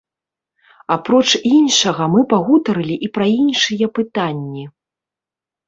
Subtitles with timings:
[0.95, 4.69] Апроч іншага мы пагутарылі і пра іншыя пытанні.